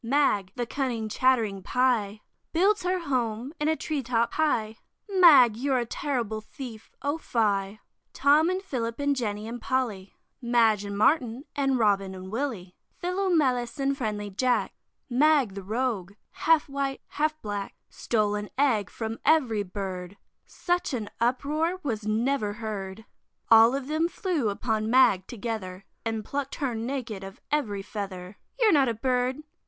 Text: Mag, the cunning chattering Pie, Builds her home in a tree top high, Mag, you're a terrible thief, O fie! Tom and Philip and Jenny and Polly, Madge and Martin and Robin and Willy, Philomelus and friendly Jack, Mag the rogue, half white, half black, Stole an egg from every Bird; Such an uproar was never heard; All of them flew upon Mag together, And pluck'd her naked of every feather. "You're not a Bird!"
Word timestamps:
Mag, 0.03 0.51
the 0.55 0.65
cunning 0.65 1.07
chattering 1.07 1.61
Pie, 1.61 2.21
Builds 2.53 2.81
her 2.81 2.97
home 3.01 3.53
in 3.59 3.67
a 3.67 3.75
tree 3.75 4.01
top 4.01 4.33
high, 4.33 4.77
Mag, 5.07 5.55
you're 5.55 5.77
a 5.77 5.85
terrible 5.85 6.41
thief, 6.41 6.89
O 7.03 7.19
fie! 7.19 7.79
Tom 8.11 8.49
and 8.49 8.63
Philip 8.63 8.99
and 8.99 9.15
Jenny 9.15 9.47
and 9.47 9.61
Polly, 9.61 10.15
Madge 10.41 10.83
and 10.85 10.97
Martin 10.97 11.45
and 11.55 11.77
Robin 11.77 12.15
and 12.15 12.31
Willy, 12.31 12.73
Philomelus 12.99 13.79
and 13.79 13.95
friendly 13.95 14.31
Jack, 14.31 14.73
Mag 15.07 15.53
the 15.53 15.61
rogue, 15.61 16.13
half 16.31 16.67
white, 16.67 17.01
half 17.09 17.39
black, 17.43 17.75
Stole 17.87 18.33
an 18.33 18.49
egg 18.57 18.89
from 18.89 19.19
every 19.23 19.61
Bird; 19.61 20.17
Such 20.47 20.95
an 20.95 21.11
uproar 21.19 21.79
was 21.83 22.07
never 22.07 22.53
heard; 22.53 23.05
All 23.51 23.75
of 23.75 23.85
them 23.87 24.07
flew 24.09 24.49
upon 24.49 24.89
Mag 24.89 25.27
together, 25.27 25.85
And 26.03 26.25
pluck'd 26.25 26.55
her 26.55 26.73
naked 26.73 27.23
of 27.23 27.39
every 27.51 27.83
feather. 27.83 28.39
"You're 28.59 28.73
not 28.73 28.89
a 28.89 28.95
Bird!" 28.95 29.43